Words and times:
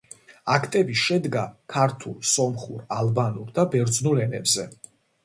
აქტები 0.51 0.95
შედგა 1.01 1.43
ქართულ, 1.73 2.15
სომხურ, 2.29 2.79
ალბანურ 3.01 3.53
და 3.59 3.67
ბერძნულ 3.77 4.23
ენებზე. 4.25 4.67